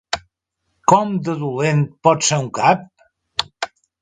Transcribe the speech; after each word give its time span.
Com 0.91 1.13
de 1.27 1.35
dolent 1.41 1.83
pot 2.09 2.27
ser 2.31 2.41
un 2.45 2.49
cap? 2.59 3.73